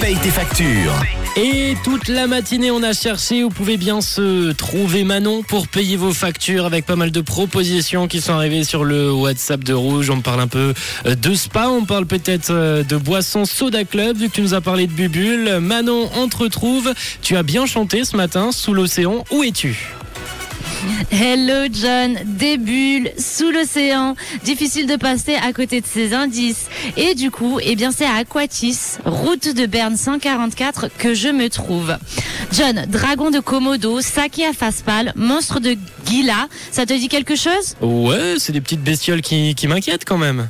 [0.00, 0.94] paye tes factures.
[1.36, 5.96] Et toute la matinée, on a cherché où pouvait bien se trouver Manon pour payer
[5.96, 10.08] vos factures avec pas mal de propositions qui sont arrivées sur le WhatsApp de Rouge.
[10.08, 10.72] On parle un peu
[11.04, 14.54] euh, de spa, on parle peut-être euh, de boisson Soda Club, vu que tu nous
[14.54, 15.58] as parlé de Bubule.
[15.60, 16.92] Manon, on te retrouve.
[17.20, 19.24] Tu as bien chanté ce matin sous l'océan.
[19.30, 19.94] Où es-tu?
[21.10, 24.14] Hello John, des bulles sous l'océan.
[24.44, 26.66] Difficile de passer à côté de ces indices.
[26.96, 31.48] Et du coup, eh bien c'est à Aquatis, route de Berne 144 que je me
[31.48, 31.96] trouve.
[32.52, 37.36] John, dragon de Komodo, saké à face pâle, monstre de Gila, ça te dit quelque
[37.36, 37.74] chose?
[37.80, 40.48] Ouais, c'est des petites bestioles qui, qui m'inquiètent quand même.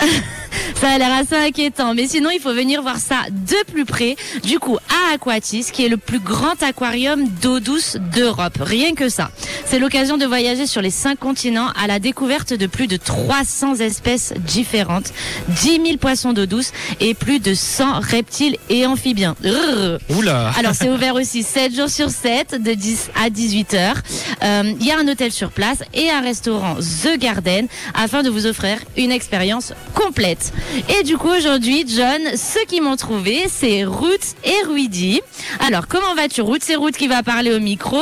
[0.82, 4.16] Ça a l'air assez inquiétant, mais sinon il faut venir voir ça de plus près.
[4.42, 8.58] Du coup, à Aquatis, qui est le plus grand aquarium d'eau douce d'Europe.
[8.60, 9.30] Rien que ça.
[9.64, 13.76] C'est l'occasion de voyager sur les cinq continents à la découverte de plus de 300
[13.76, 15.12] espèces différentes,
[15.50, 19.36] 10 000 poissons d'eau douce et plus de 100 reptiles et amphibiens.
[19.44, 20.00] Rrr.
[20.18, 24.02] Oula Alors c'est ouvert aussi 7 jours sur 7 de 10 à 18 heures.
[24.42, 28.30] Euh, Il y a un hôtel sur place et un restaurant The Garden afin de
[28.30, 30.52] vous offrir une expérience complète.
[30.88, 35.20] Et du coup aujourd'hui John, ceux qui m'ont trouvé c'est Ruth et Ruidi.
[35.60, 36.62] Alors comment vas-tu Ruth?
[36.64, 37.98] C'est Ruth qui va parler au micro.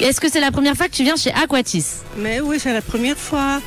[0.00, 1.84] Est-ce que c'est la première fois que tu viens chez Aquatis?
[2.18, 3.60] Mais oui, c'est la première fois.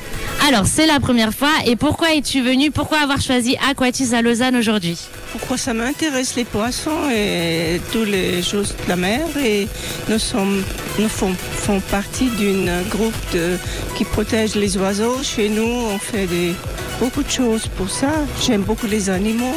[0.47, 2.71] Alors c'est la première fois et pourquoi es-tu venu?
[2.71, 4.97] Pourquoi avoir choisi Aquatis à Lausanne aujourd'hui?
[5.31, 9.67] Pourquoi ça m'intéresse les poissons et toutes les choses de la mer et
[10.07, 10.63] nous sommes,
[10.97, 13.57] nous font, font partie d'un groupe de,
[13.95, 15.21] qui protège les oiseaux.
[15.21, 16.55] Chez nous, on fait des,
[16.99, 18.09] beaucoup de choses pour ça.
[18.41, 19.55] J'aime beaucoup les animaux.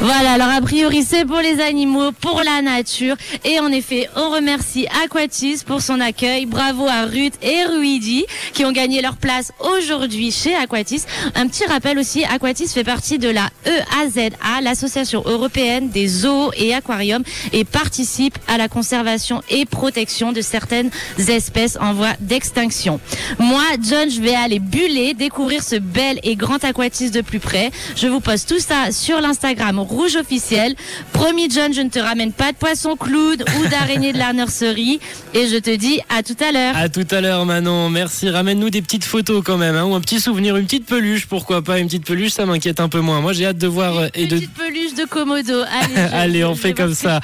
[0.00, 3.16] Voilà, alors a priori c'est pour les animaux, pour la nature.
[3.44, 6.46] Et en effet, on remercie Aquatis pour son accueil.
[6.46, 11.04] Bravo à Ruth et Ruidi qui ont gagné leur place aujourd'hui chez Aquatis.
[11.34, 16.74] Un petit rappel aussi, Aquatis fait partie de la EAZA, l'association européenne des zoos et
[16.74, 23.00] aquariums, et participe à la conservation et protection de certaines espèces en voie d'extinction.
[23.38, 27.70] Moi, John, je vais aller buller, découvrir ce bel et grand Aquatis de plus près.
[27.96, 30.74] Je vous poste tout ça sur l'Instagram rouge officiel.
[31.12, 35.00] Promis, John, je ne te ramène pas de poisson clown ou d'araignée de la nurserie.
[35.34, 36.76] Et je te dis à tout à l'heure.
[36.76, 38.28] À tout à l'heure Manon, merci.
[38.30, 41.62] Ramène-nous des petites photos quand même, hein, ou un petit souvenir, une petite peluche, pourquoi
[41.62, 43.20] pas une petite peluche, ça m'inquiète un peu moins.
[43.20, 44.36] Moi j'ai hâte de voir euh, et de...
[44.36, 45.62] Petite peluche de Komodo.
[45.62, 47.20] Allez, Allez, on fait comme ça.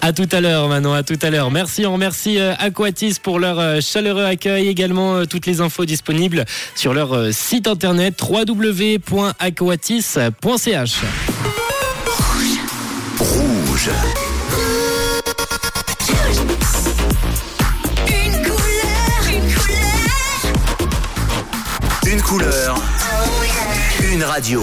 [0.00, 1.50] À tout à l'heure Manon, à tout à l'heure.
[1.50, 5.84] Merci, on remercie euh, Aquatis pour leur euh, chaleureux accueil, également euh, toutes les infos
[5.84, 6.44] disponibles
[6.74, 9.04] sur leur euh, site internet www.aquatis.ch.
[13.74, 13.90] Rouge.
[18.06, 20.46] Une couleur, une couleur.
[22.06, 22.76] Une couleur.
[24.12, 24.62] Une radio.